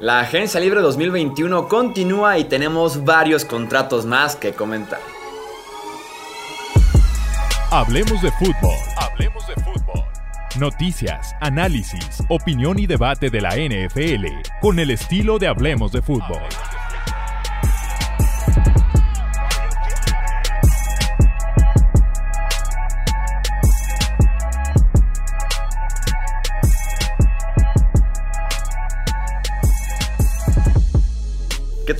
[0.00, 4.98] La Agencia Libre 2021 continúa y tenemos varios contratos más que comentar.
[7.70, 8.78] Hablemos de fútbol.
[8.96, 10.02] Hablemos de fútbol.
[10.58, 14.26] Noticias, análisis, opinión y debate de la NFL
[14.62, 16.40] con el estilo de Hablemos de fútbol.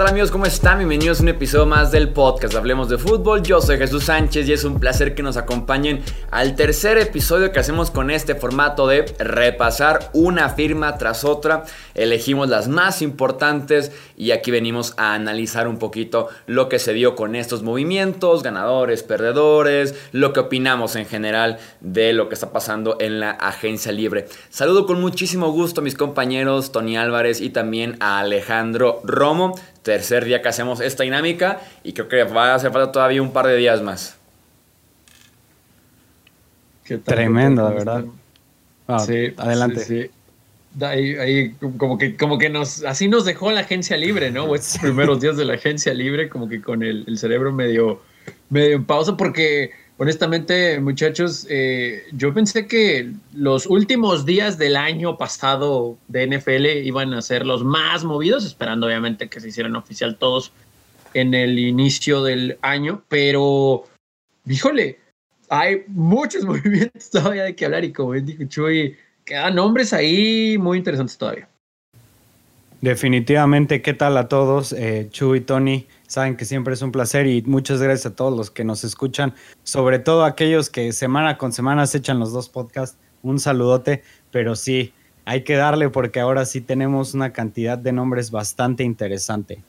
[0.01, 0.31] Tal amigos?
[0.31, 0.79] ¿Cómo están?
[0.79, 3.43] Bienvenidos a un episodio más del podcast Hablemos de Fútbol.
[3.43, 7.61] Yo soy Jesús Sánchez y es un placer que nos acompañen al tercer episodio que
[7.61, 11.65] hacemos con este formato de repasar una firma tras otra.
[11.93, 17.15] Elegimos las más importantes y aquí venimos a analizar un poquito lo que se dio
[17.15, 22.97] con estos movimientos, ganadores, perdedores, lo que opinamos en general de lo que está pasando
[23.01, 24.29] en la agencia libre.
[24.49, 30.25] Saludo con muchísimo gusto a mis compañeros Tony Álvarez y también a Alejandro Romo tercer
[30.25, 33.47] día que hacemos esta dinámica y creo que va a hacer falta todavía un par
[33.47, 34.17] de días más.
[37.05, 38.05] Tremendo, de verdad.
[39.07, 39.85] sí, adelante.
[39.85, 40.11] Sí,
[40.81, 44.55] Ahí, como que, como que nos, así nos dejó la agencia libre, ¿no?
[44.55, 48.01] estos primeros días de la agencia libre, como que con el, el cerebro medio,
[48.51, 55.19] medio en pausa, porque Honestamente, muchachos, eh, yo pensé que los últimos días del año
[55.19, 60.17] pasado de NFL iban a ser los más movidos, esperando obviamente que se hicieran oficial
[60.17, 60.53] todos
[61.13, 63.85] en el inicio del año, pero,
[64.47, 65.01] híjole,
[65.51, 68.97] hay muchos movimientos todavía de que hablar y como dijo Chuy,
[69.27, 71.47] quedan nombres ahí muy interesantes todavía.
[72.81, 74.73] Definitivamente, ¿qué tal a todos?
[74.73, 78.51] Eh, Chuy, Tony, Saben que siempre es un placer y muchas gracias a todos los
[78.51, 79.33] que nos escuchan,
[79.63, 82.99] sobre todo aquellos que semana con semana se echan los dos podcasts.
[83.23, 84.93] Un saludote, pero sí,
[85.25, 89.63] hay que darle porque ahora sí tenemos una cantidad de nombres bastante interesante.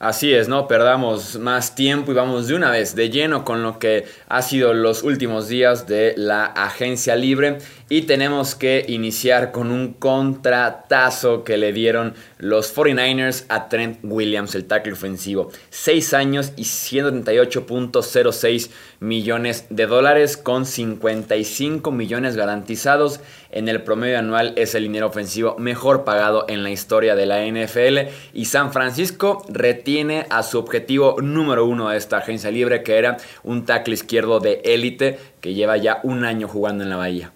[0.00, 3.78] Así es, no perdamos más tiempo y vamos de una vez de lleno con lo
[3.78, 7.58] que ha sido los últimos días de la agencia libre
[7.92, 14.54] y tenemos que iniciar con un contratazo que le dieron los 49ers a Trent Williams,
[14.54, 15.50] el tackle ofensivo.
[15.70, 23.18] 6 años y 138.06 millones de dólares con 55 millones garantizados.
[23.50, 27.44] En el promedio anual es el dinero ofensivo mejor pagado en la historia de la
[27.44, 28.12] NFL.
[28.32, 33.16] Y San Francisco retiene a su objetivo número uno de esta agencia libre, que era
[33.42, 37.32] un tackle izquierdo de élite que lleva ya un año jugando en la Bahía.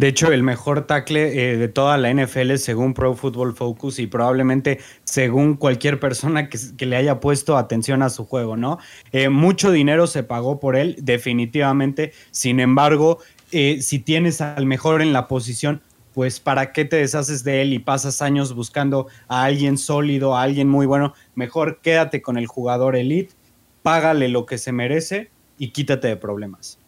[0.00, 4.06] De hecho, el mejor tackle eh, de toda la NFL según Pro Football Focus y
[4.06, 8.78] probablemente según cualquier persona que, le haya puesto atención a su juego, ¿no?
[9.12, 12.14] Eh, mucho dinero se pagó por él, definitivamente.
[12.30, 13.18] Sin embargo,
[13.52, 15.82] eh, si tienes al mejor en la posición,
[16.14, 20.40] pues ¿para qué te deshaces de él y pasas años buscando a alguien sólido, a
[20.40, 21.12] alguien muy bueno?
[21.34, 23.34] Mejor quédate con el jugador elite,
[23.82, 26.79] págale lo que se merece y quítate de problemas.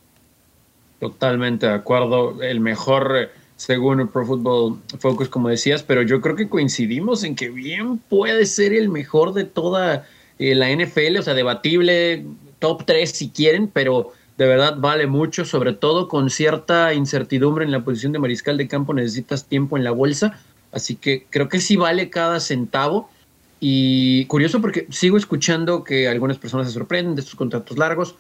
[1.03, 2.41] Totalmente de acuerdo.
[2.45, 7.35] El mejor, eh, según Pro Football Focus, como decías, pero yo creo que coincidimos en
[7.35, 10.07] que bien puede ser el mejor de toda
[10.39, 12.25] eh, la NFL, o sea, debatible,
[12.61, 17.73] top 3 si quieren, pero de verdad vale mucho, sobre todo con cierta incertidumbre en
[17.73, 20.39] la posición de mariscal de campo, necesitas tiempo en la bolsa,
[20.71, 23.11] así que creo que sí vale cada centavo.
[23.59, 28.15] Y curioso porque sigo escuchando que algunas personas se sorprenden de estos contratos largos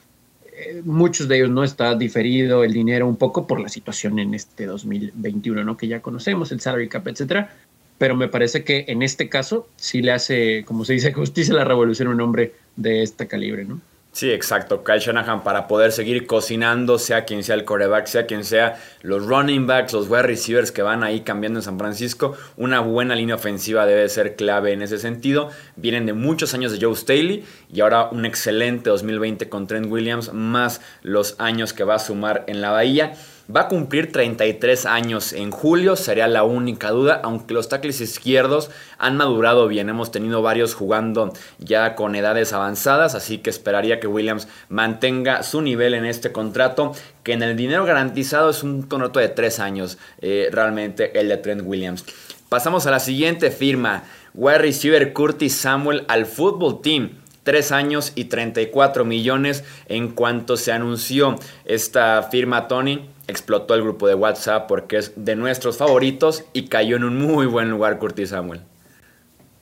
[0.84, 4.66] muchos de ellos no está diferido el dinero un poco por la situación en este
[4.66, 5.76] 2021, ¿no?
[5.76, 7.54] Que ya conocemos, el salary cap, etcétera.
[7.98, 11.58] Pero me parece que en este caso sí le hace, como se dice, justicia a
[11.58, 13.80] la revolución un hombre de este calibre, ¿no?
[14.12, 14.84] Sí, exacto.
[14.84, 19.24] Kyle Shanahan para poder seguir cocinando, sea quien sea el coreback, sea quien sea los
[19.24, 22.36] running backs, los wide receivers que van ahí cambiando en San Francisco.
[22.58, 25.48] Una buena línea ofensiva debe ser clave en ese sentido.
[25.76, 30.34] Vienen de muchos años de Joe Staley y ahora un excelente 2020 con Trent Williams,
[30.34, 33.14] más los años que va a sumar en la Bahía.
[33.54, 38.70] Va a cumplir 33 años en julio, sería la única duda, aunque los tackles izquierdos
[38.98, 44.06] han madurado bien, hemos tenido varios jugando ya con edades avanzadas, así que esperaría que
[44.06, 46.94] Williams mantenga su nivel en este contrato,
[47.24, 51.36] que en el dinero garantizado es un contrato de 3 años, eh, realmente el de
[51.38, 52.04] Trent Williams.
[52.48, 54.04] Pasamos a la siguiente firma,
[54.34, 57.10] wide receiver Curtis Samuel al Football Team.
[57.42, 64.08] 3 años y 34 millones en cuanto se anunció esta firma Tony explotó el grupo
[64.08, 68.30] de WhatsApp porque es de nuestros favoritos y cayó en un muy buen lugar Curtis
[68.30, 68.60] Samuel.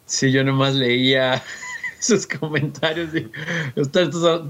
[0.07, 1.43] Sí, yo nomás leía
[2.01, 3.31] sus comentarios y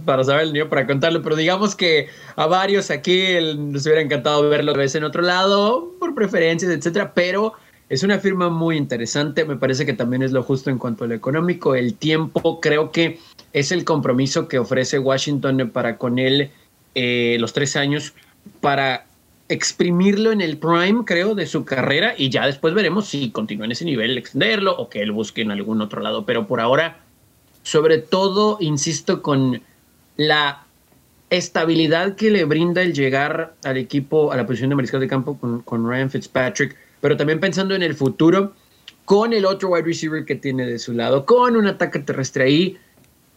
[0.04, 4.48] para saber el niño para contarlo, pero digamos que a varios aquí nos hubiera encantado
[4.48, 7.54] verlo vez en otro lado, por preferencias, etcétera, pero
[7.88, 11.08] es una firma muy interesante, me parece que también es lo justo en cuanto a
[11.08, 13.18] lo económico, el tiempo, creo que
[13.52, 16.50] es el compromiso que ofrece Washington para con él
[16.94, 18.14] eh, los tres años
[18.60, 19.06] para
[19.48, 23.72] exprimirlo en el prime, creo, de su carrera y ya después veremos si continúa en
[23.72, 26.24] ese nivel, extenderlo o que él busque en algún otro lado.
[26.24, 27.00] Pero por ahora,
[27.62, 29.60] sobre todo, insisto, con
[30.16, 30.64] la
[31.30, 35.38] estabilidad que le brinda el llegar al equipo, a la posición de mariscal de campo
[35.38, 38.52] con, con Ryan Fitzpatrick, pero también pensando en el futuro,
[39.04, 42.78] con el otro wide receiver que tiene de su lado, con un ataque terrestre ahí,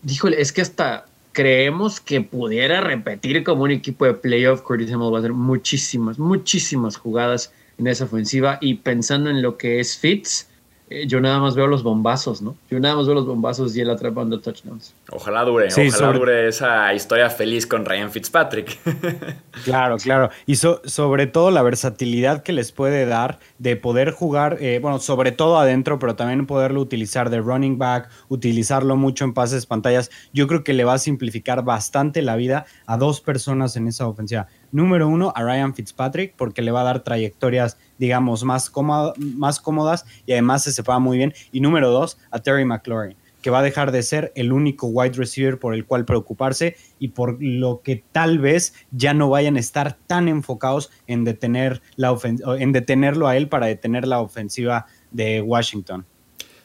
[0.04, 4.62] díjole, es que hasta creemos que pudiera repetir como un equipo de playoff.
[4.62, 9.58] Curtis Samuel va a hacer muchísimas, muchísimas jugadas en esa ofensiva y pensando en lo
[9.58, 10.48] que es Fitz,
[10.94, 12.56] eh, yo nada más veo los bombazos, ¿no?
[12.70, 14.94] Yo nada más veo los bombazos y él atrapando touchdowns.
[15.10, 18.78] Ojalá dure, ojalá dure esa historia feliz con Ryan Fitzpatrick.
[19.66, 20.30] claro, claro.
[20.46, 25.32] Y sobre todo la versatilidad que les puede dar de poder jugar, eh, bueno, sobre
[25.32, 30.12] todo adentro, pero también poderlo utilizar de running back, utilizarlo mucho en pases pantallas.
[30.32, 34.08] Yo creo que le va a simplificar bastante la vida a dos personas en esa
[34.08, 34.48] ofensiva.
[34.74, 38.72] Número uno, a Ryan Fitzpatrick, porque le va a dar trayectorias, digamos, más,
[39.18, 41.34] más cómodas y además se separa muy bien.
[41.52, 45.14] Y número dos, a Terry McLaurin, que va a dejar de ser el único wide
[45.14, 49.60] receiver por el cual preocuparse y por lo que tal vez ya no vayan a
[49.60, 52.18] estar tan enfocados en, detener la
[52.58, 56.08] en detenerlo a él para detener la ofensiva de Washington.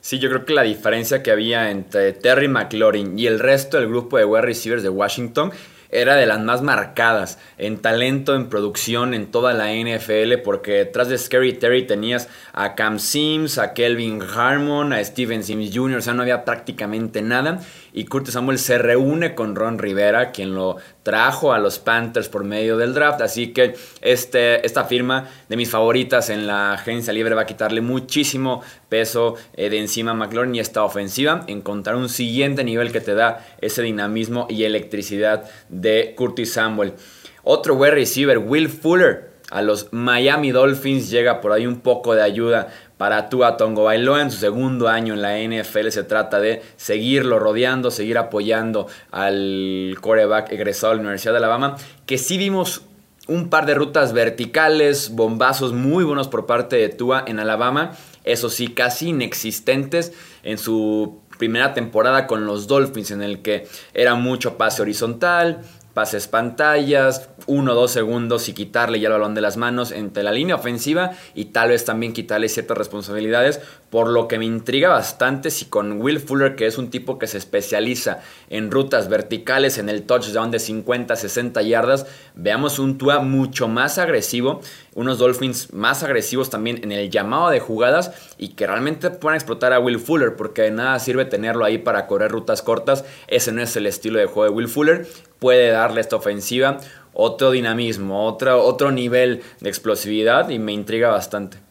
[0.00, 3.88] Sí, yo creo que la diferencia que había entre Terry McLaurin y el resto del
[3.88, 5.52] grupo de wide receivers de Washington
[5.90, 11.08] era de las más marcadas en talento, en producción, en toda la NFL, porque detrás
[11.08, 16.02] de Scary Terry tenías a Cam Sims, a Kelvin Harmon, a Steven Sims Jr., o
[16.02, 17.60] sea, no había prácticamente nada
[17.92, 22.44] y Curtis Samuel se reúne con Ron Rivera, quien lo trajo a los Panthers por
[22.44, 23.20] medio del draft.
[23.20, 27.80] Así que este, esta firma de mis favoritas en la agencia libre va a quitarle
[27.80, 31.44] muchísimo peso eh, de encima a McLaurin y esta ofensiva.
[31.46, 36.94] Encontrar un siguiente nivel que te da ese dinamismo y electricidad de Curtis Samuel.
[37.42, 39.28] Otro wide receiver, Will Fuller.
[39.50, 44.20] A los Miami Dolphins llega por ahí un poco de ayuda para Tua Tongo Bailoa.
[44.20, 49.96] En su segundo año en la NFL se trata de seguirlo rodeando, seguir apoyando al
[50.00, 52.82] coreback egresado de la Universidad de Alabama, que sí vimos
[53.28, 57.92] un par de rutas verticales, bombazos muy buenos por parte de Tua en Alabama,
[58.24, 60.12] eso sí, casi inexistentes
[60.42, 65.62] en su primera temporada con los Dolphins, en el que era mucho pase horizontal,
[65.98, 70.22] pases pantallas, uno o dos segundos y quitarle ya el balón de las manos entre
[70.22, 73.60] la línea ofensiva y tal vez también quitarle ciertas responsabilidades,
[73.90, 77.26] por lo que me intriga bastante si con Will Fuller, que es un tipo que
[77.26, 78.20] se especializa
[78.50, 83.98] en rutas verticales, en el touchdown de 50, 60 yardas, veamos un Tua mucho más
[83.98, 84.60] agresivo,
[84.94, 89.72] unos Dolphins más agresivos también en el llamado de jugadas y que realmente puedan explotar
[89.72, 93.62] a Will Fuller, porque de nada sirve tenerlo ahí para correr rutas cortas, ese no
[93.62, 95.06] es el estilo de juego de Will Fuller,
[95.38, 96.78] puede darle esta ofensiva
[97.20, 101.67] otro dinamismo, otro, otro nivel de explosividad y me intriga bastante.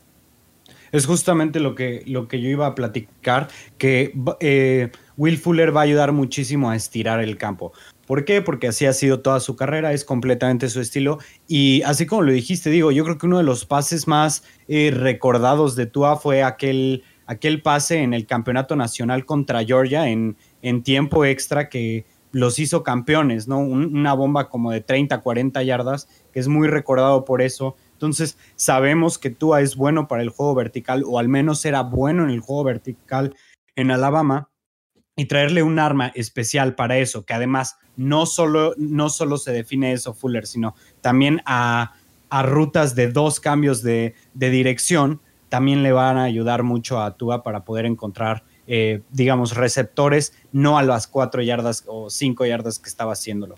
[0.91, 3.47] Es justamente lo que, lo que yo iba a platicar,
[3.77, 7.73] que eh, Will Fuller va a ayudar muchísimo a estirar el campo.
[8.05, 8.41] ¿Por qué?
[8.41, 11.19] Porque así ha sido toda su carrera, es completamente su estilo.
[11.47, 14.91] Y así como lo dijiste, digo, yo creo que uno de los pases más eh,
[14.93, 20.83] recordados de Tua fue aquel, aquel pase en el campeonato nacional contra Georgia en, en
[20.83, 23.59] tiempo extra que los hizo campeones, ¿no?
[23.59, 27.75] una bomba como de 30, 40 yardas, que es muy recordado por eso.
[27.97, 32.23] Entonces, sabemos que Tua es bueno para el juego vertical, o al menos era bueno
[32.23, 33.35] en el juego vertical
[33.75, 34.49] en Alabama,
[35.15, 39.93] y traerle un arma especial para eso, que además no solo, no solo se define
[39.93, 41.95] eso Fuller, sino también a,
[42.29, 47.41] rutas de dos cambios de, de dirección, también le van a ayudar mucho a Tua
[47.41, 52.89] para poder encontrar eh, digamos, receptores, no a las cuatro yardas o cinco yardas que
[52.89, 53.55] estaba haciéndolo.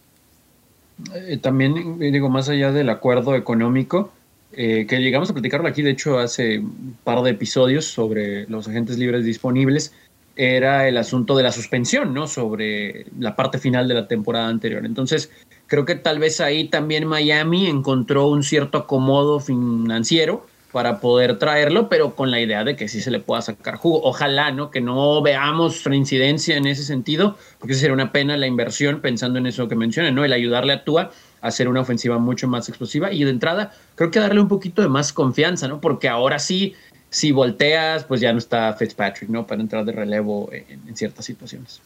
[1.15, 4.11] Eh, también, digo, más allá del acuerdo económico,
[4.51, 8.67] eh, que llegamos a platicarlo aquí, de hecho, hace un par de episodios sobre los
[8.67, 9.93] agentes libres disponibles,
[10.35, 12.25] era el asunto de la suspensión, ¿no?
[12.25, 14.85] Sobre la parte final de la temporada anterior.
[14.85, 15.29] Entonces,
[15.67, 21.89] creo que tal vez ahí también Miami encontró un cierto acomodo financiero para poder traerlo,
[21.89, 24.01] pero con la idea de que sí se le pueda sacar jugo.
[24.03, 24.71] Ojalá, ¿no?
[24.71, 29.47] Que no veamos reincidencia en ese sentido, porque sería una pena la inversión pensando en
[29.47, 30.23] eso que mencioné, ¿no?
[30.23, 34.19] El ayudarle a Tua hacer una ofensiva mucho más explosiva y de entrada creo que
[34.19, 35.81] darle un poquito de más confianza, ¿no?
[35.81, 36.75] Porque ahora sí,
[37.09, 39.47] si volteas, pues ya no está Fitzpatrick, ¿no?
[39.47, 41.81] Para entrar de relevo en, ciertas situaciones.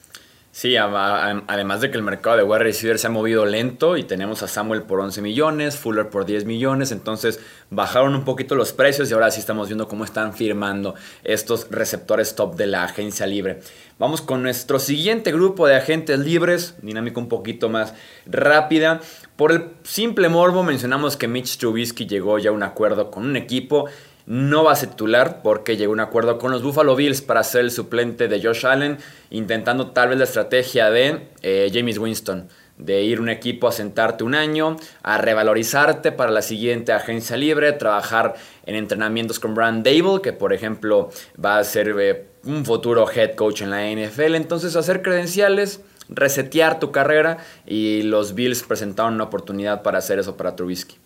[0.56, 4.44] Sí, además de que el mercado de wide receiver se ha movido lento y tenemos
[4.44, 7.40] a Samuel por 11 millones, Fuller por 10 millones, entonces
[7.72, 10.94] bajaron un poquito los precios y ahora sí estamos viendo cómo están firmando
[11.24, 13.62] estos receptores top de la agencia libre.
[13.98, 17.96] Vamos con nuestro siguiente grupo de agentes libres, dinámica un poquito más
[18.28, 19.00] rápida.
[19.36, 23.38] Por el simple morbo mencionamos que Mitch Trubisky llegó ya a un acuerdo con un
[23.38, 23.88] equipo
[24.26, 27.44] no va a ser titular porque llegó a un acuerdo con los Buffalo Bills para
[27.44, 28.98] ser el suplente de Josh Allen,
[29.30, 34.24] intentando tal vez la estrategia de eh, James Winston, de ir un equipo a sentarte
[34.24, 40.22] un año, a revalorizarte para la siguiente agencia libre, trabajar en entrenamientos con Brand Dable,
[40.22, 41.10] que por ejemplo
[41.44, 46.80] va a ser eh, un futuro head coach en la NFL, entonces hacer credenciales resetear
[46.80, 51.03] tu carrera y los Bills presentaron una oportunidad para hacer eso para Trubisky.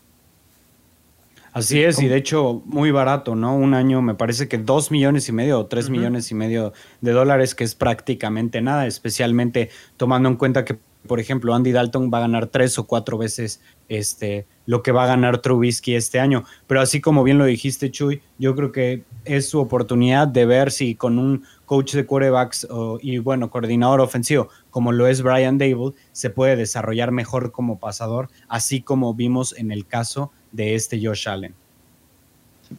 [1.53, 3.55] Así es, y de hecho muy barato, ¿no?
[3.55, 7.11] Un año me parece que dos millones y medio o tres millones y medio de
[7.11, 10.77] dólares, que es prácticamente nada, especialmente tomando en cuenta que,
[11.07, 15.05] por ejemplo, Andy Dalton va a ganar tres o cuatro veces este, lo que va
[15.05, 16.43] a ganar Trubisky este año.
[16.67, 20.69] Pero así como bien lo dijiste, Chuy, yo creo que es su oportunidad de ver
[20.69, 22.67] si con un coach de quarterbacks
[23.01, 28.29] y, bueno, coordinador ofensivo, como lo es Brian Dable, se puede desarrollar mejor como pasador,
[28.47, 31.53] así como vimos en el caso de este Josh Allen.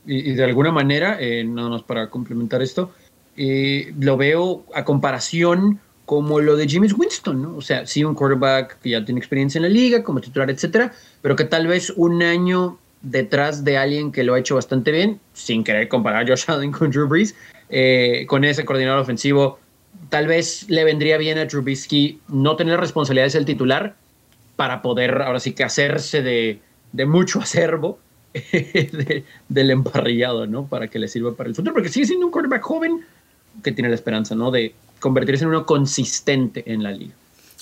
[0.07, 2.93] Y, de alguna manera, eh, nada más para complementar esto,
[3.37, 7.57] eh, lo veo a comparación como lo de James Winston, ¿no?
[7.57, 10.93] O sea, sí, un quarterback que ya tiene experiencia en la liga, como titular, etcétera,
[11.23, 15.21] pero que tal vez un año detrás de alguien que lo ha hecho bastante bien,
[15.35, 17.35] sin querer comparar a Josh Allen con Drew Brees,
[17.69, 19.59] eh, con ese coordinador ofensivo,
[20.09, 23.95] tal vez le vendría bien a Trubisky no tener responsabilidades el titular
[24.57, 26.61] para poder ahora sí que hacerse de,
[26.93, 27.99] de mucho acervo
[29.49, 30.67] del emparrillado, ¿no?
[30.67, 33.05] Para que le sirva para el futuro, porque sigue siendo un quarterback joven
[33.63, 34.51] que tiene la esperanza, ¿no?
[34.51, 37.15] De convertirse en uno consistente en la liga.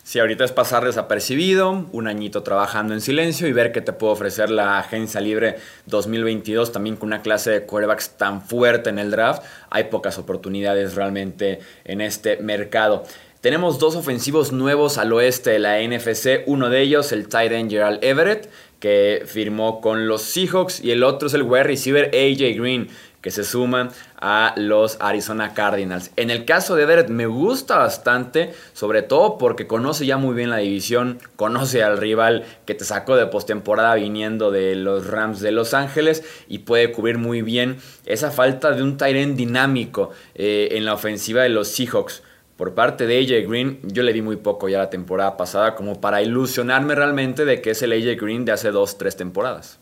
[0.06, 4.12] Sí, ahorita es pasar desapercibido, un añito trabajando en silencio y ver qué te puede
[4.12, 5.56] ofrecer la agencia libre
[5.86, 9.42] 2022, también con una clase de quarterbacks tan fuerte en el draft.
[9.68, 13.02] Hay pocas oportunidades realmente en este mercado.
[13.40, 17.70] Tenemos dos ofensivos nuevos al oeste de la NFC, uno de ellos el tight end
[17.70, 18.48] Gerald Everett,
[18.86, 22.86] que firmó con los Seahawks, y el otro es el wide receiver AJ Green,
[23.20, 23.90] que se suman
[24.20, 26.12] a los Arizona Cardinals.
[26.14, 30.50] En el caso de Everett me gusta bastante, sobre todo porque conoce ya muy bien
[30.50, 35.50] la división, conoce al rival que te sacó de postemporada viniendo de los Rams de
[35.50, 40.84] Los Ángeles y puede cubrir muy bien esa falta de un tight dinámico eh, en
[40.84, 42.22] la ofensiva de los Seahawks
[42.56, 46.00] por parte de AJ Green, yo le di muy poco ya la temporada pasada como
[46.00, 49.78] para ilusionarme realmente de que es el AJ Green de hace dos, tres temporadas.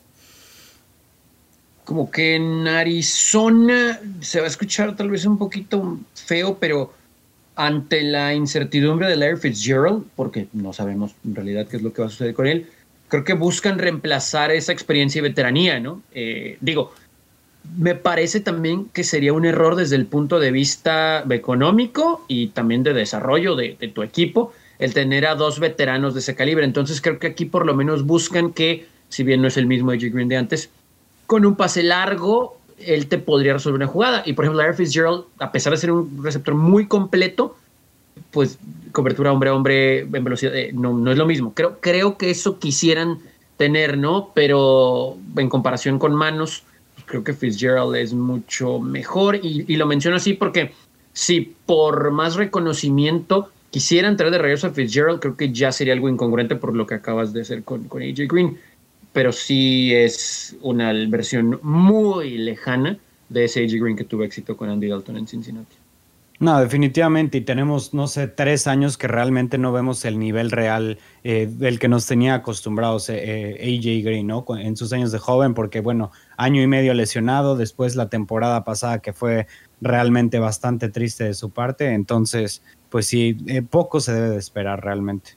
[1.85, 6.93] Como que en Arizona se va a escuchar tal vez un poquito feo, pero
[7.57, 12.02] ante la incertidumbre de Larry Fitzgerald, porque no sabemos en realidad qué es lo que
[12.02, 12.66] va a suceder con él,
[13.09, 16.02] creo que buscan reemplazar esa experiencia y veteranía, ¿no?
[16.12, 16.93] Eh, digo,
[17.76, 22.83] me parece también que sería un error desde el punto de vista económico y también
[22.83, 26.64] de desarrollo de, tu equipo el tener a dos veteranos de ese calibre.
[26.64, 29.92] Entonces creo que aquí por lo menos buscan que, si bien no es el mismo
[29.92, 30.71] AJ Green de antes,
[31.26, 34.23] con un pase largo él te podría resolver una jugada.
[34.26, 37.56] Y por ejemplo, Larry Fitzgerald, a pesar de ser un receptor muy completo,
[38.30, 38.59] pues
[38.92, 41.54] cobertura hombre a hombre en velocidad eh, no, no es lo mismo.
[41.54, 43.18] Creo, creo que eso quisieran
[43.56, 44.33] tener, ¿no?
[44.35, 46.64] Pero en comparación con manos,
[47.06, 50.73] creo que Fitzgerald es mucho mejor y, lo menciono así porque
[51.12, 56.08] si por más reconocimiento quisieran traer de regreso a Fitzgerald, creo que ya sería algo
[56.08, 58.58] incongruente por lo que acabas de hacer con, con AJ Green,
[59.12, 64.68] pero sí es una versión muy lejana de ese AJ Green que tuvo éxito con
[64.68, 65.76] Andy Dalton en Cincinnati.
[66.41, 70.99] No, definitivamente, y tenemos, no sé, tres años que realmente no vemos el nivel real
[71.23, 74.45] eh, del que nos tenía acostumbrados eh, eh AJ Green, ¿no?
[74.59, 78.99] En sus años de joven, porque bueno, año y medio lesionado, después la temporada pasada
[78.99, 79.47] que fue
[79.81, 84.83] realmente bastante triste de su parte, entonces, pues sí, eh, poco se debe de esperar
[84.83, 85.37] realmente.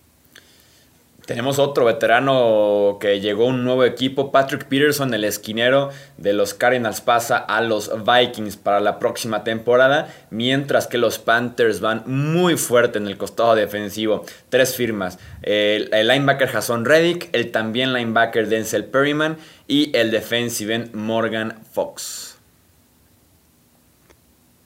[1.28, 6.54] Tenemos otro veterano que llegó a un nuevo equipo, Patrick Peterson, el esquinero de los
[6.54, 12.56] Cardinals, pasa a los Vikings para la próxima temporada, mientras que los Panthers van muy
[12.56, 14.24] fuerte en el costado defensivo.
[14.48, 19.36] Tres firmas, el, linebacker Jason Reddick, el también linebacker Denzel Perryman
[19.68, 22.38] y el defensive end Morgan Fox.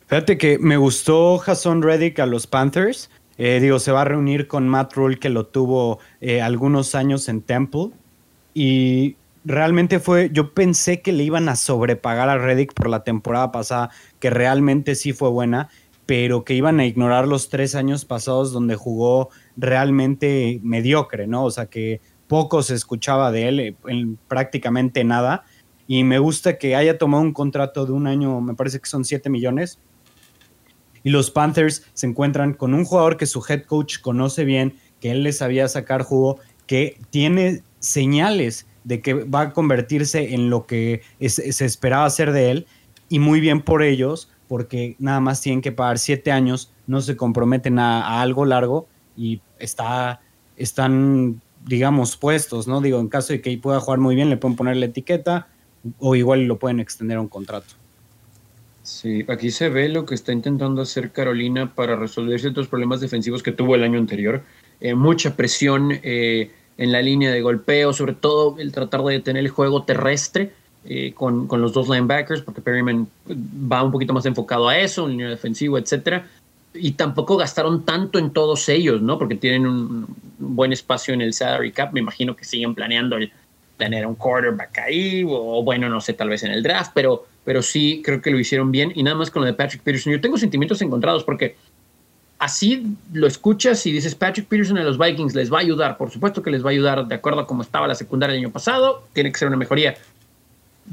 [0.05, 4.47] Fíjate que me gustó Jason Reddick a los Panthers eh, digo, se va a reunir
[4.47, 7.89] con Matt Rule, que lo tuvo eh, algunos años en Temple.
[8.53, 13.51] Y realmente fue, yo pensé que le iban a sobrepagar a Reddick por la temporada
[13.51, 15.69] pasada, que realmente sí fue buena.
[16.07, 21.45] pero que iban a ignorar los tres años pasados donde jugó realmente mediocre, ¿no?
[21.45, 25.45] O sea, que poco se escuchaba de él, eh, en prácticamente nada.
[25.87, 29.03] Y me gusta que haya tomado un contrato de un año, me parece que son
[29.05, 29.79] 7 millones.
[31.03, 35.11] Y los Panthers se encuentran con un jugador que su head coach conoce bien, que
[35.11, 40.65] él les sabía sacar jugo, que tiene señales de que va a convertirse en lo
[40.65, 42.67] que se esperaba hacer de él.
[43.09, 47.15] Y muy bien por ellos, porque nada más tienen que pagar 7 años, no se
[47.15, 50.21] comprometen a, algo largo y está,
[50.57, 52.81] están digamos, puestos, ¿no?
[52.81, 55.47] Digo, en caso de que pueda jugar muy bien, le pueden poner la etiqueta
[55.99, 57.75] o igual lo pueden extender a un contrato.
[58.91, 63.41] Sí, aquí se ve lo que está intentando hacer Carolina para resolver ciertos problemas defensivos
[63.41, 64.43] que tuvo el año anterior.
[64.79, 69.43] Eh, mucha presión eh, en la línea de golpeo, sobre todo el tratar de detener
[69.43, 70.51] el juego terrestre
[70.85, 75.05] eh, con, con, los dos linebackers, porque Perryman va un poquito más enfocado a eso,
[75.05, 76.27] en línea defensiva, etcétera
[76.73, 79.17] y tampoco gastaron tanto en todos ellos, ¿no?
[79.17, 80.07] Porque tienen un,
[80.39, 81.91] buen espacio en el salary cap.
[81.93, 83.17] Me imagino que siguen planeando
[83.77, 87.61] tener un quarterback ahí, o bueno, no sé, tal vez en el draft, pero, pero
[87.61, 88.91] sí creo que lo hicieron bien.
[88.95, 90.13] Y nada más con lo de Patrick Peterson.
[90.13, 91.55] Yo tengo sentimientos encontrados porque
[92.39, 95.97] así lo escuchas y dices Patrick Peterson a los Vikings les va a ayudar.
[95.97, 98.39] Por supuesto que les va a ayudar de acuerdo a cómo estaba la secundaria el
[98.39, 99.03] año pasado.
[99.13, 99.95] Tiene que ser una mejoría.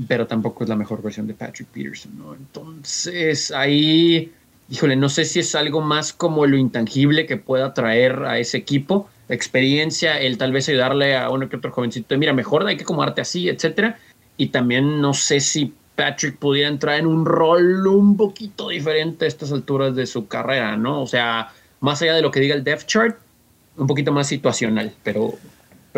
[0.06, 2.34] Pero tampoco es la mejor versión de Patrick Peterson, ¿no?
[2.34, 4.32] Entonces ahí
[4.70, 8.58] híjole, no sé si es algo más como lo intangible que pueda traer a ese
[8.58, 12.82] equipo, experiencia, el tal vez ayudarle a uno que otro jovencito, mira, mejor hay que
[12.82, 13.98] acomodarte así, etcétera.
[14.36, 19.28] Y también no sé si Patrick pudiera entrar en un rol un poquito diferente a
[19.28, 21.02] estas alturas de su carrera, ¿no?
[21.02, 21.48] O sea,
[21.80, 23.18] más allá de lo que diga el depth chart,
[23.76, 25.34] un poquito más situacional, pero,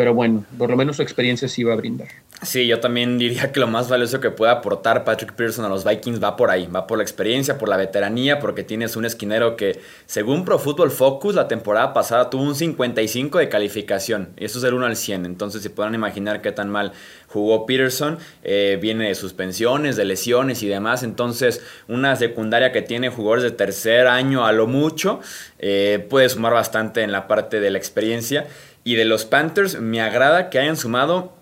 [0.01, 2.07] pero bueno, por lo menos su experiencia sí va a brindar.
[2.41, 5.85] Sí, yo también diría que lo más valioso que puede aportar Patrick Pearson a los
[5.85, 9.55] Vikings va por ahí, va por la experiencia, por la veteranía, porque tienes un esquinero
[9.55, 14.57] que, según Pro Football Focus, la temporada pasada tuvo un 55 de calificación, y eso
[14.57, 16.93] es del 1 al 100, entonces si puedan imaginar qué tan mal
[17.27, 23.09] jugó Peterson, eh, viene de suspensiones, de lesiones y demás, entonces una secundaria que tiene
[23.09, 25.19] jugadores de tercer año a lo mucho,
[25.59, 28.47] eh, puede sumar bastante en la parte de la experiencia.
[28.83, 31.33] Y de los Panthers, me agrada que hayan sumado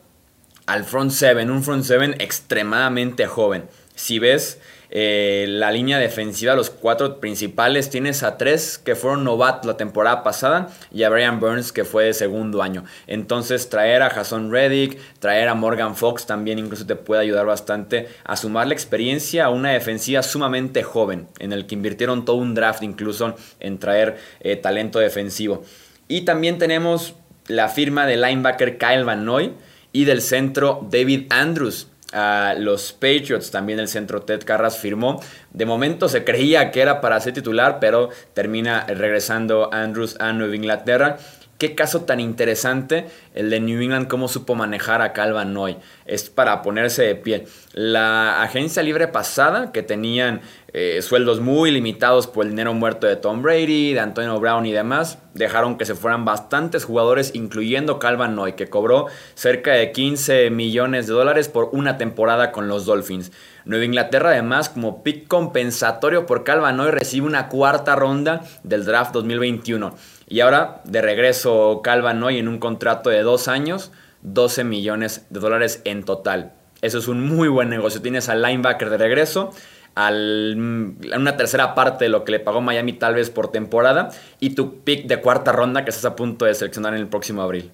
[0.65, 3.65] al front seven, un front seven extremadamente joven.
[3.95, 4.59] Si ves
[4.91, 10.23] eh, la línea defensiva, los cuatro principales, tienes a tres que fueron novatos la temporada
[10.23, 12.85] pasada y a Brian Burns que fue de segundo año.
[13.07, 18.07] Entonces traer a Jason Reddick, traer a Morgan Fox también incluso te puede ayudar bastante
[18.23, 22.55] a sumar la experiencia a una defensiva sumamente joven, en el que invirtieron todo un
[22.55, 25.63] draft incluso en traer eh, talento defensivo.
[26.07, 27.13] Y también tenemos
[27.49, 29.53] la firma de linebacker Kyle Van Noy
[29.91, 31.87] y del centro David Andrews.
[32.11, 35.21] A los Patriots también el centro Ted Carras firmó.
[35.51, 40.55] De momento se creía que era para ser titular, pero termina regresando Andrews a Nueva
[40.55, 41.17] Inglaterra.
[41.59, 45.75] Qué caso tan interesante el de New England, cómo supo manejar a Calvin Noy.
[46.05, 47.47] Es para ponerse de pie.
[47.73, 50.39] La agencia libre pasada, que tenían
[50.71, 54.71] eh, sueldos muy limitados por el dinero muerto de Tom Brady, de Antonio Brown y
[54.71, 60.51] demás, dejaron que se fueran bastantes jugadores, incluyendo Calvin Noy, que cobró cerca de 15
[60.51, 63.33] millones de dólares por una temporada con los Dolphins.
[63.65, 69.11] Nueva Inglaterra, además, como pick compensatorio por Calvin Noy, recibe una cuarta ronda del draft
[69.11, 69.93] 2021.
[70.29, 75.39] Y ahora de regreso Calvin Noy en un contrato de dos años, 12 millones de
[75.39, 76.53] dólares en total.
[76.81, 78.01] Eso es un muy buen negocio.
[78.01, 79.51] Tienes al linebacker de regreso,
[79.95, 84.51] al, una tercera parte de lo que le pagó Miami tal vez por temporada y
[84.51, 87.71] tu pick de cuarta ronda que estás a punto de seleccionar en el próximo abril.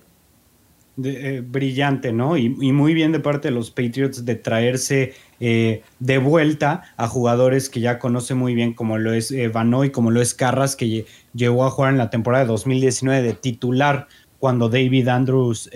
[1.04, 2.38] Eh, brillante, ¿no?
[2.38, 7.70] Y, muy bien de parte de los Patriots de traerse eh, de vuelta a jugadores
[7.70, 11.06] que ya conoce muy bien, como lo es eh, Vanoy, como lo es Carras, que
[11.34, 14.08] llegó a jugar en la temporada de 2019 de titular
[14.40, 15.70] cuando David Andrews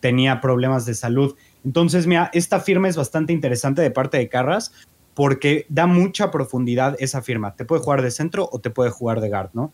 [0.00, 1.36] tenía problemas de salud.
[1.64, 4.72] Entonces, mira, esta firma es bastante interesante de parte de Carras
[5.14, 7.54] porque da mucha profundidad esa firma.
[7.54, 9.72] Te puede jugar de centro o te puede jugar de guard, ¿no?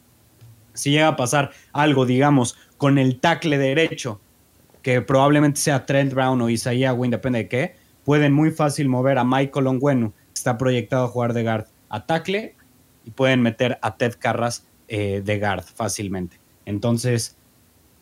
[0.75, 4.21] Si llega a pasar algo, digamos, con el tackle derecho
[4.87, 9.19] que probablemente sea Trent Brown o Isaiah Wynn, depende de qué, pueden muy fácil mover
[9.19, 12.55] a Michael Onguenu, que está proyectado a jugar de guard, a tackle,
[13.05, 16.39] y pueden meter a Ted Carras eh, de guard fácilmente.
[16.67, 17.35] Entonces,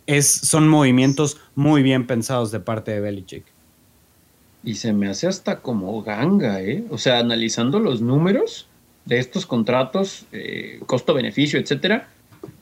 [0.07, 3.47] es, son movimientos muy bien pensados de parte de Belichick.
[4.63, 6.85] Y se me hace hasta como ganga, ¿eh?
[6.91, 8.69] O sea, analizando los números
[9.07, 12.11] de estos contratos, eh, costo-beneficio, etcétera,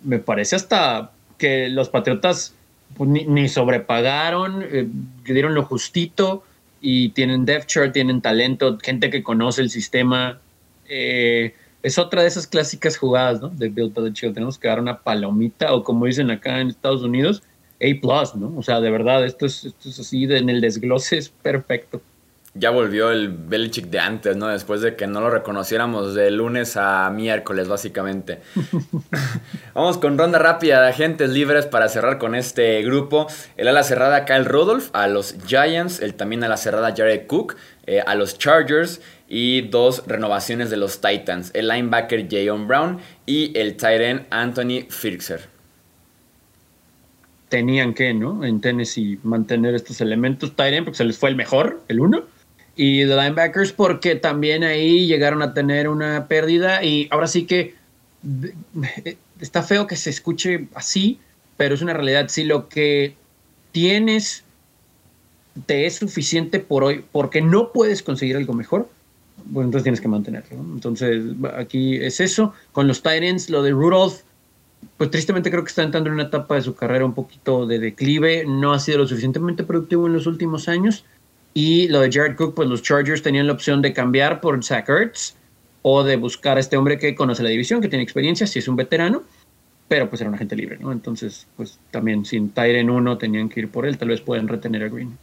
[0.05, 2.55] me parece hasta que los Patriotas
[2.97, 4.89] pues, ni, sobrepagaron, eh,
[5.25, 6.45] dieron lo justito
[6.81, 10.41] y tienen depth chart, tienen talento, gente que conoce el sistema.
[10.89, 13.49] Eh, es otra de esas clásicas jugadas, ¿no?
[13.49, 14.35] De Bill Belichick.
[14.35, 17.43] Tenemos que dar una palomita, o como dicen acá en Estados Unidos,
[17.81, 18.55] A+, ¿no?
[18.57, 22.01] O sea, de verdad, esto es, esto es así, en el desglose es perfecto
[22.55, 24.49] ya volvió el Belichick de antes, ¿no?
[24.49, 28.41] Después de que no lo reconociéramos de lunes a miércoles, básicamente.
[29.75, 33.27] Vamos con ronda rápida de agentes libres para cerrar con este grupo.
[33.57, 38.03] El ala cerrada Kyle Rudolph a los Giants, el también ala cerrada Jared Cook eh,
[38.07, 43.79] a los Chargers y dos renovaciones de los Titans, el linebacker Jayon Brown y el
[43.79, 45.51] tight end Anthony Firkser
[47.49, 48.45] tenían que, ¿no?
[48.47, 50.57] En Tennessee mantener estos elementos.
[50.57, 52.25] Tyrion, porque se les fue el mejor, el uno
[52.77, 57.75] y de linebackers porque también ahí llegaron a tener una pérdida y ahora sí que
[59.41, 61.19] está feo que se escuche así,
[61.57, 62.29] pero es una realidad.
[62.29, 63.15] Si lo que
[63.73, 64.45] tienes
[65.67, 68.89] te es suficiente por hoy porque no puedes conseguir algo mejor,
[69.45, 70.59] bueno, entonces tienes que mantenerlo.
[70.59, 71.25] Entonces
[71.57, 72.55] aquí es eso.
[72.73, 74.21] Con los Titans, lo de Rudolph,
[74.97, 77.79] pues tristemente creo que está entrando en una etapa de su carrera un poquito de
[77.79, 78.45] declive.
[78.47, 81.05] No ha sido lo suficientemente productivo en los últimos años.
[81.55, 84.89] Y lo de Jared Cook, pues los Chargers tenían la opción de cambiar por Zach
[84.89, 85.35] Ertz
[85.83, 88.69] o de buscar a este hombre que conoce la división, que tiene experiencia, si es
[88.69, 89.25] un veterano,
[89.89, 90.93] pero pues era un agente libre, ¿no?
[90.93, 94.85] Entonces, pues también sin Tyren 1 tenían que ir por él, tal vez pueden retener
[94.85, 95.19] a Green.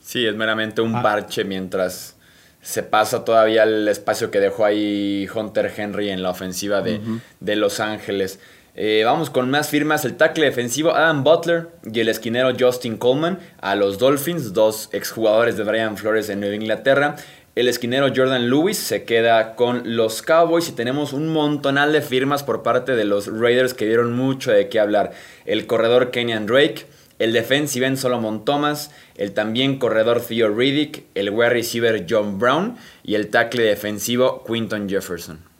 [0.00, 1.02] Sí, es meramente un ah.
[1.02, 2.16] parche mientras
[2.60, 7.00] se pasa todavía el espacio que dejó ahí Hunter Henry en la ofensiva de,
[7.40, 8.40] de Los Ángeles.
[8.78, 10.04] Eh, vamos con más firmas.
[10.04, 15.56] El tackle defensivo Adam Butler y el esquinero Justin Coleman a los Dolphins, dos exjugadores
[15.56, 17.16] de Brian Flores en Nueva Inglaterra.
[17.54, 22.42] El esquinero Jordan Lewis se queda con los Cowboys y tenemos un montonal de firmas
[22.42, 25.12] por parte de los Raiders que dieron mucho de qué hablar.
[25.46, 26.84] El corredor Kenyan Drake,
[27.18, 32.76] el defensive end Solomon Thomas, el también corredor Theo Riddick, el wide receiver John Brown
[33.02, 35.55] y el tackle defensivo Quinton Jefferson.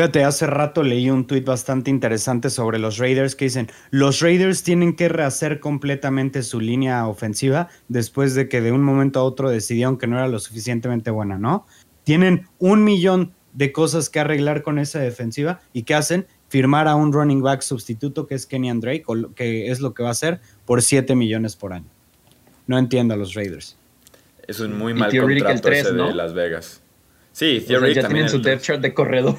[0.00, 4.62] Fíjate, hace rato leí un tuit bastante interesante sobre los Raiders que dicen, los Raiders
[4.62, 9.50] tienen que rehacer completamente su línea ofensiva después de que de un momento a otro
[9.50, 11.66] decidieron que no era lo suficientemente buena, ¿no?
[12.02, 16.26] Tienen un millón de cosas que arreglar con esa defensiva y ¿qué hacen?
[16.48, 20.02] Firmar a un running back sustituto que es Kenyan Drake, o que es lo que
[20.02, 21.90] va a hacer, por 7 millones por año.
[22.66, 23.76] No entiendo a los Raiders.
[24.48, 26.80] Es un muy mal contrato ese de Las Vegas.
[27.32, 29.36] Sí, Theory ya tienen su depth chart de corredor.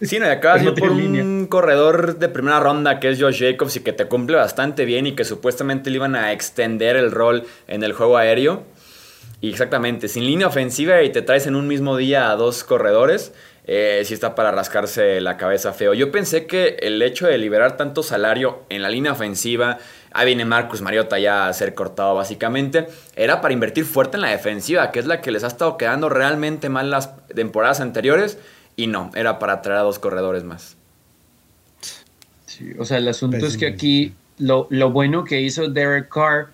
[0.00, 3.76] Sí, no, y acabas de por un corredor de primera ronda que es Josh Jacobs
[3.76, 7.44] y que te cumple bastante bien y que supuestamente le iban a extender el rol
[7.68, 8.64] en el juego aéreo.
[9.40, 13.32] Y exactamente, sin línea ofensiva y te traes en un mismo día a dos corredores,
[13.66, 15.92] eh, sí está para rascarse la cabeza feo.
[15.92, 19.78] Yo pensé que el hecho de liberar tanto salario en la línea ofensiva,
[20.18, 24.30] ahí viene Marcus Mariota ya a ser cortado básicamente, era para invertir fuerte en la
[24.30, 28.38] defensiva, que es la que les ha estado quedando realmente mal las temporadas anteriores,
[28.76, 30.76] y no, era para traer a dos corredores más.
[32.46, 36.48] Sí, o sea, el asunto es que aquí lo, lo bueno que hizo Derek Carr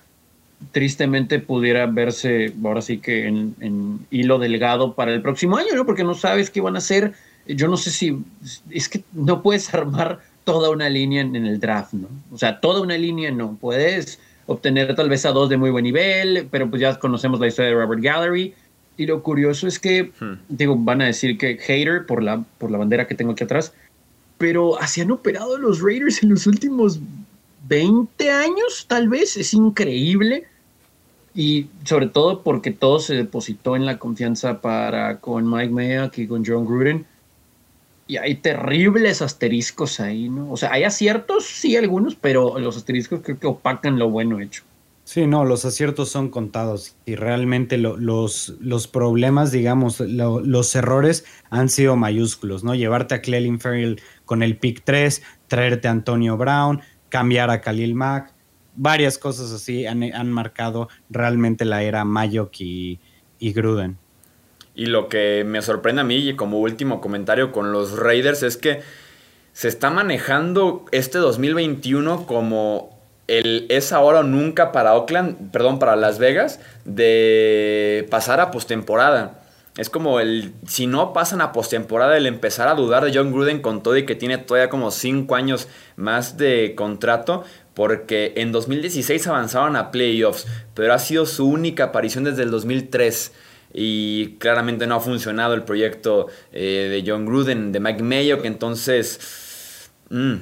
[0.70, 5.84] tristemente pudiera verse ahora sí que en, hilo delgado para el próximo año, ¿no?
[5.84, 7.14] Porque no sabes qué van a hacer.
[7.46, 8.22] Yo no sé si
[8.70, 12.08] es que no puedes armar toda una línea en, el draft, ¿no?
[12.32, 13.56] O sea, toda una línea no.
[13.60, 17.48] Puedes obtener tal vez a dos de muy buen nivel, pero pues ya conocemos la
[17.48, 18.54] historia de Robert Gallery.
[18.96, 20.32] Y lo curioso es que, hmm.
[20.48, 23.72] digo, van a decir que hater por la, por la bandera que tengo aquí atrás,
[24.38, 27.00] pero así han operado los Raiders en los últimos
[27.68, 29.36] 20 años, tal vez.
[29.36, 30.46] Es increíble
[31.34, 36.26] y sobre todo porque todo se depositó en la confianza para con Mike Mayock y
[36.26, 37.06] con John Gruden.
[38.12, 40.52] Y hay terribles asteriscos ahí, ¿no?
[40.52, 44.64] O sea, hay aciertos, sí, algunos, pero los asteriscos creo que opacan lo bueno hecho.
[45.04, 51.70] Sí, no, los aciertos son contados y realmente los, los problemas, digamos, los errores han
[51.70, 52.74] sido mayúsculos, ¿no?
[52.74, 57.94] Llevarte a Clelin Ferrell con el pick 3, traerte a Antonio Brown, cambiar a Khalil
[57.94, 58.34] Mack,
[58.74, 63.00] varias cosas así han, marcado realmente la era Mayock y,
[63.40, 63.98] Gruden.
[64.74, 68.56] Y lo que me sorprende a mí, y como último comentario con los Raiders, es
[68.56, 68.82] que
[69.52, 75.96] se está manejando este 2021 como el es ahora o nunca para Oakland, perdón, para
[75.96, 79.38] Las Vegas, de pasar a postemporada.
[79.76, 83.62] Es como el, si no pasan a postemporada, el empezar a dudar de John Gruden
[83.62, 89.26] con todo y que tiene todavía como 5 años más de contrato, porque en 2016
[89.28, 93.32] avanzaron a playoffs, pero ha sido su única aparición desde el 2003
[93.72, 98.48] y claramente no ha funcionado el proyecto eh, de John Gruden, de Mike Mayo, que
[98.48, 100.34] entonces mm,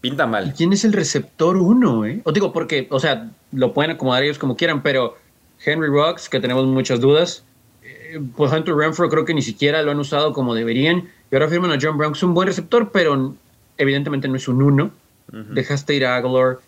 [0.00, 0.52] pinta mal.
[0.56, 2.04] ¿Quién es el receptor uno?
[2.04, 2.20] Eh?
[2.24, 5.16] O digo, porque, o sea, lo pueden acomodar ellos como quieran, pero
[5.64, 7.44] Henry Rocks, que tenemos muchas dudas,
[7.82, 11.08] eh, pues Hunter Renfro creo que ni siquiera lo han usado como deberían.
[11.30, 13.34] Y ahora firman a John Brown, que es un buen receptor, pero
[13.76, 14.90] evidentemente no es un uno.
[15.30, 16.58] Dejaste ir a Aguilar.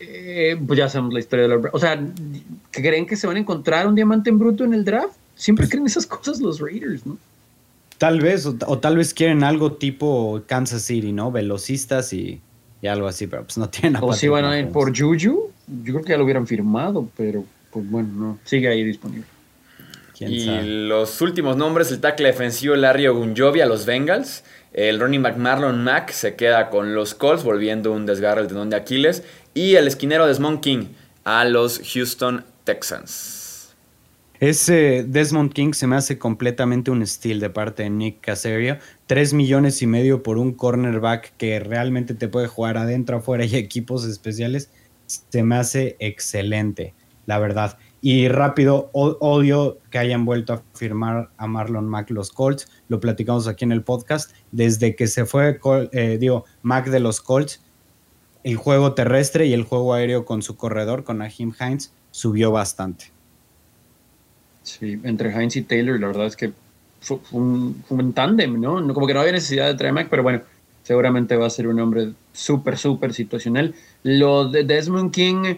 [0.00, 2.00] Eh, pues ya sabemos la historia de los O sea,
[2.70, 5.16] ¿creen que se van a encontrar un diamante en bruto en el draft?
[5.38, 7.16] Siempre creen esas cosas los Raiders, ¿no?
[7.96, 11.30] Tal vez, o, tal vez quieren algo tipo Kansas City, ¿no?
[11.30, 12.40] Velocistas y,
[12.82, 15.52] algo así, pero pues no tienen O si van a ir por Juju, yo
[15.92, 19.26] creo que ya lo hubieran firmado, pero pues bueno, no, sigue ahí disponible.
[20.18, 20.48] Y
[20.88, 24.42] los últimos nombres, el tackle defensivo Larry Ogunjobi a los Bengals.
[24.72, 28.70] El running back Marlon Mack se queda con los Colts, volviendo un desgarre el tendón
[28.70, 29.22] de Aquiles.
[29.54, 30.86] Y el esquinero Desmond King
[31.22, 33.37] a los Houston Texans.
[34.40, 38.78] Ese Desmond King se me hace completamente un steal de parte de Nick Casario.
[39.08, 43.56] Tres millones y medio por un cornerback que realmente te puede jugar adentro, afuera y
[43.56, 44.70] equipos especiales.
[45.06, 46.94] Se me hace excelente,
[47.26, 47.78] la verdad.
[48.00, 52.70] Y rápido, odio que hayan vuelto a firmar a Marlon Mack los Colts.
[52.86, 54.30] Lo platicamos aquí en el podcast.
[54.52, 55.58] Desde que se fue,
[55.90, 57.60] eh, digo, Mack de los Colts,
[58.44, 63.17] el juego terrestre y el juego aéreo con su corredor, con Ahim Hines, subió bastante.
[64.68, 66.52] Sí, entre Hines y Taylor, la verdad es que
[67.00, 68.74] fue, un, un tándem, ¿no?
[68.92, 70.42] Como que no había necesidad de traer Mack, pero bueno,
[70.82, 73.74] seguramente va a ser un hombre súper, súper situacional.
[74.02, 75.56] Lo de Desmond King,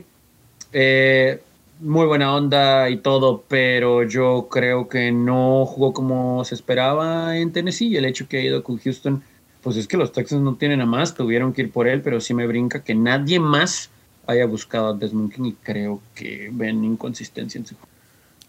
[0.72, 1.40] eh,
[1.80, 7.52] muy buena onda y todo, pero yo creo que no jugó como se esperaba en
[7.52, 7.88] Tennessee.
[7.88, 9.24] Y el hecho que ha ido con Houston,
[9.60, 12.20] pues es que los Texans no tienen a más, tuvieron que ir por él, pero
[12.20, 13.90] sí me brinca que nadie más
[14.28, 17.89] haya buscado a Desmond King y creo que ven inconsistencia en su juego.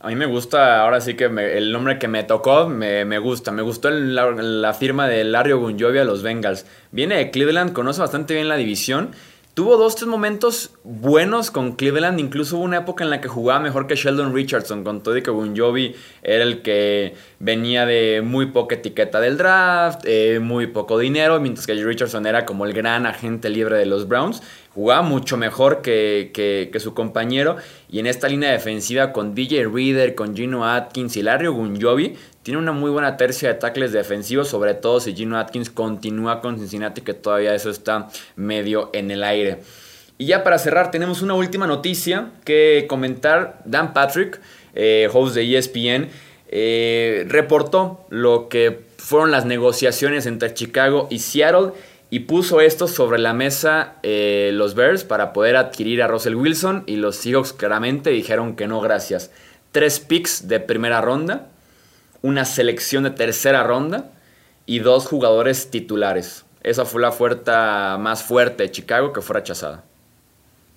[0.04, 3.52] A mí me gusta, ahora sí que el nombre que me tocó me, gusta.
[3.52, 6.66] Me gustó la, firma de Larry Ogunjobi a los Bengals.
[6.92, 9.12] Viene de Cleveland, conoce bastante bien la división
[9.54, 12.22] Tuvo dos, tres momentos buenos con Cleveland.
[12.22, 15.22] Incluso hubo una época en la que jugaba mejor que Sheldon Richardson, con todo y
[15.22, 21.38] que era el que venía de muy poca etiqueta del draft, eh, muy poco dinero,
[21.42, 24.42] mientras que Richardson era como el gran agente libre de los Browns.
[24.74, 27.58] Jugaba mucho mejor que, que, su compañero.
[27.90, 32.58] Y en esta línea defensiva con DJ Reader, con Gino Atkins y Larry Bunjovi, tiene
[32.58, 37.02] una muy buena tercia de tackles defensivos, sobre todo si Gino Atkins continúa con Cincinnati,
[37.02, 39.60] que todavía eso está medio en el aire.
[40.18, 43.62] Y ya para cerrar, tenemos una última noticia que comentar.
[43.66, 44.40] Dan Patrick,
[44.74, 46.10] eh, host de ESPN,
[46.48, 51.72] eh, reportó lo que fueron las negociaciones entre Chicago y Seattle
[52.14, 56.84] y puso esto sobre la mesa eh, los Bears para poder adquirir a Russell Wilson
[56.86, 59.32] y los Seahawks claramente dijeron que no gracias.
[59.72, 61.48] Tres picks de primera ronda,
[62.22, 64.12] una selección de tercera ronda
[64.66, 66.44] y dos jugadores titulares.
[66.64, 69.86] Esa fue la oferta más fuerte de Chicago que fue rechazada.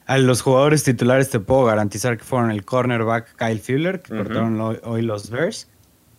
[0.07, 4.61] A los jugadores titulares te puedo garantizar que fueron el cornerback Kyle Fuller, que cortaron
[4.61, 5.67] hoy los Bears,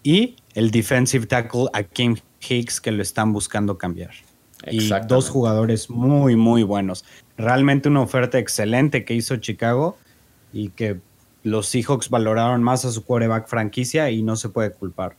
[0.03, 4.11] y el defensive tackle Akeem Hicks, que lo están buscando cambiar.
[4.71, 7.05] Y dos jugadores muy, muy buenos.
[7.37, 9.97] Realmente una oferta excelente que hizo Chicago
[10.53, 10.99] y que
[11.43, 15.15] los Seahawks valoraron más a su quarterback franquicia y no se puede culpar.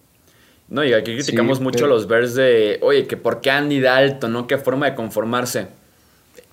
[0.69, 4.33] No, y aquí criticamos mucho a los Bears de, oye, que por qué Andy Dalton,
[4.33, 4.47] ¿no?
[4.49, 5.69] Qué forma de conformarse.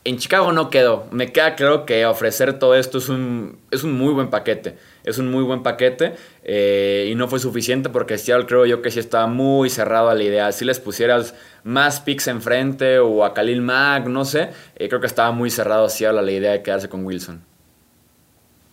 [0.05, 1.07] En Chicago no quedó.
[1.11, 4.75] Me queda claro que ofrecer todo esto es un, es un muy buen paquete.
[5.05, 6.13] Es un muy buen paquete
[6.43, 10.15] eh, y no fue suficiente porque Seattle creo yo que sí estaba muy cerrado a
[10.15, 10.51] la idea.
[10.51, 15.07] Si les pusieras más picks enfrente o a Khalil Mack, no sé, eh, creo que
[15.07, 17.41] estaba muy cerrado Seattle a la idea de quedarse con Wilson.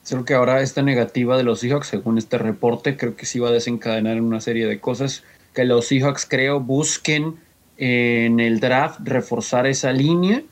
[0.08, 3.50] Creo que ahora esta negativa de los Seahawks, según este reporte, creo que sí va
[3.50, 5.22] a desencadenar en una serie de cosas
[5.54, 7.36] que los Seahawks creo busquen
[7.76, 10.42] en el draft reforzar esa línea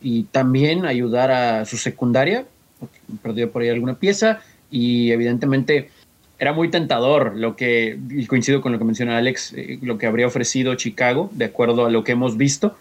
[0.00, 2.46] y también ayudar a su secundaria,
[2.78, 5.90] porque perdió por ahí alguna pieza y evidentemente
[6.38, 10.06] era muy tentador lo que, y coincido con lo que menciona Alex, eh, lo que
[10.06, 12.76] habría ofrecido Chicago, de acuerdo a lo que hemos visto.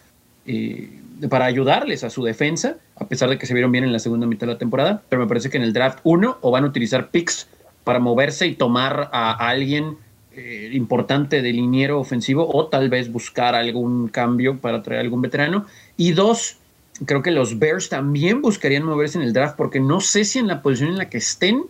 [0.46, 0.90] Eh,
[1.30, 4.26] para ayudarles a su defensa, a pesar de que se vieron bien en la segunda
[4.26, 6.68] mitad de la temporada, pero me parece que en el draft uno o van a
[6.68, 7.50] utilizar picks
[7.84, 9.98] para moverse y tomar a alguien
[10.32, 15.66] eh, importante de liniero ofensivo o tal vez buscar algún cambio para traer algún veterano.
[15.98, 16.59] Y dos,
[17.06, 20.48] creo que los Bears también buscarían moverse en el draft porque no sé si en
[20.48, 21.64] la posición en la que estén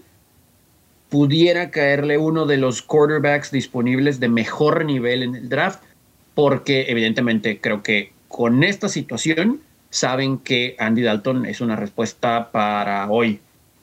[1.10, 5.82] pudiera caerle uno de los quarterbacks disponibles de mejor nivel en el draft,
[6.36, 13.10] porque evidentemente creo que con esta situación saben que Andy Dalton es una respuesta para
[13.10, 13.39] hoy,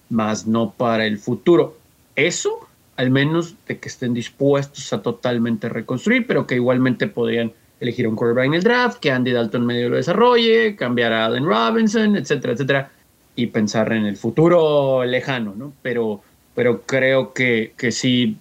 [0.09, 1.77] más no para el futuro.
[2.15, 8.09] Eso, al menos de que estén dispuestos a totalmente reconstruir, pero que igualmente podrían elegir
[8.09, 12.17] un quarterback en el draft, que Andy Dalton medio lo desarrolle, cambiar a Allen Robinson,
[12.17, 12.91] etcétera, etcétera,
[13.35, 15.73] y pensar en el futuro lejano, ¿no?
[15.83, 16.23] Pero,
[16.55, 18.39] pero creo que, que sí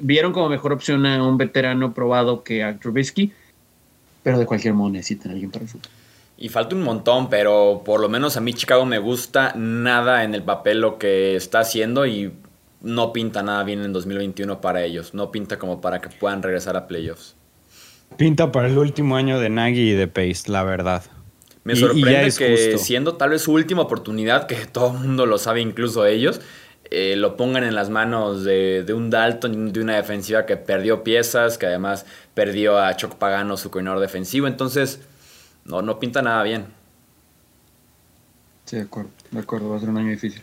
[0.00, 3.32] vieron como mejor opción a un veterano probado que a Trubisky,
[4.22, 5.90] pero de cualquier modo necesitan a alguien para el fútbol.
[6.36, 10.34] Y falta un montón, pero por lo menos a mí Chicago me gusta nada en
[10.34, 12.32] el papel lo que está haciendo y
[12.80, 15.12] no pinta nada bien en 2021 para ellos.
[15.12, 17.36] No pinta como para que puedan regresar a playoffs.
[18.16, 21.04] Pinta para el último año de Nagy y de Pace, la verdad.
[21.64, 25.60] Me sorprende que siendo tal vez su última oportunidad, que todo el mundo lo sabe,
[25.60, 26.40] incluso ellos,
[26.90, 31.58] eh, lo pongan en las manos de, un Dalton, de una defensiva que perdió piezas,
[31.58, 34.46] que además perdió a Choc Pagano, su coordinador defensivo.
[34.46, 35.00] Entonces,
[35.64, 36.66] no, no pinta nada bien.
[38.64, 40.42] Sí, de acuerdo, de acuerdo, va a ser un año difícil.